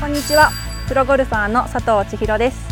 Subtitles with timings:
[0.00, 0.52] こんにちは。
[0.86, 2.68] プロゴルファーの佐藤千尋です。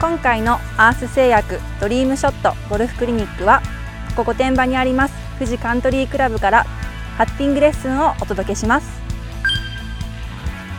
[0.00, 3.60] 今回のアース製薬ドリームショットゴルフクリニックは
[4.16, 6.64] ここ御殿場にあります富士カントリークラブから
[7.18, 8.88] パッティングレッスンをお届けします。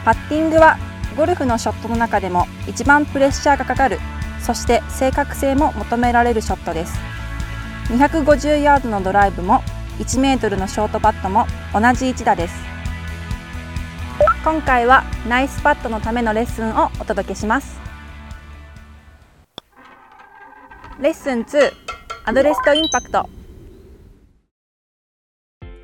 [0.06, 0.78] パッティングは
[1.18, 4.00] ゴルフのショットの中でも一番プレッシャーがかかる
[4.40, 6.98] そして正確性も求められるショットです。
[7.90, 9.62] 250ヤードのドライブも
[10.00, 12.69] 1メートルのショートパットも同じ一打です。
[14.42, 17.78] 今回はナイスパットのためのレッスンをお届けします。
[21.02, 21.72] レッスン2
[22.24, 23.30] アドレスとインパクト。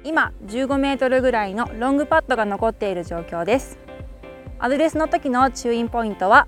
[0.05, 3.77] 今15メートルぐらいのロングパットが残っている状況です。
[4.57, 6.47] アドレスの時の注意ポイントは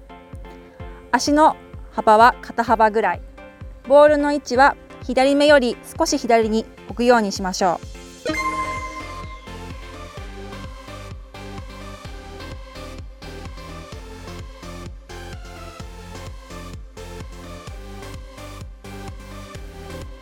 [1.12, 1.58] 足の
[1.92, 3.22] 幅は肩幅ぐらい。
[3.86, 7.97] ボールの位置は左目より少し左に置くようにしましょう。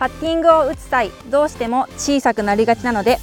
[0.06, 3.18] パッティングを打つ際どうしても小さくなりがちなので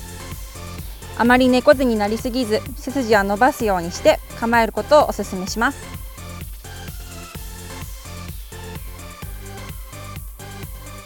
[1.17, 5.79] あまり猫背になりすぎず背筋は伸ばすようにして構えることをお勧めします。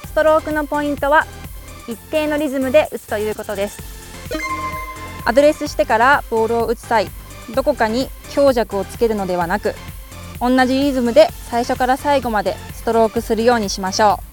[0.06, 1.26] ストロークのポイントは
[1.86, 3.78] 一定のリズムで打つということです。
[5.26, 7.08] アドレスしてからボールを打つ際
[7.54, 9.74] どこかに強弱をつけるのではなく
[10.40, 14.25] 同じリズムで最初から最後までストロークするようにしましょう。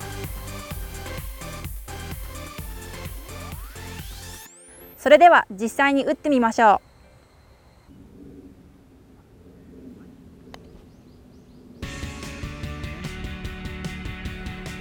[5.03, 6.79] それでは実際に打ってみましょう。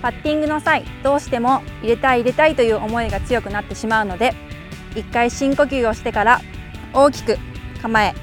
[0.00, 4.32] パッティングの際どうしても入れたい入れたいという思いが強くなってしまうので
[4.94, 6.40] 一回深呼吸をしてから
[6.94, 7.36] 大きく
[7.80, 8.14] 構え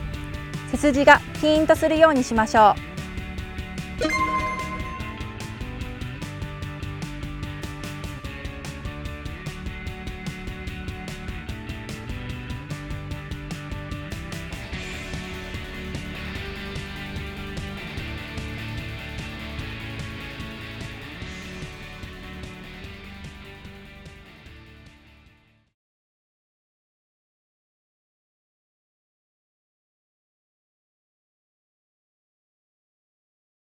[0.71, 2.88] 背筋がキーンとするようにしましょう。